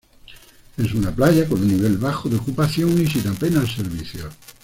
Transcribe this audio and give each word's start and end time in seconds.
Es 0.77 0.95
una 0.95 1.11
playa 1.13 1.47
con 1.47 1.61
un 1.61 1.67
nivel 1.67 1.99
bajo 1.99 2.27
de 2.27 2.37
ocupación 2.37 2.99
y 2.99 3.05
sin 3.05 3.27
apenas 3.27 3.71
servicios. 3.71 4.33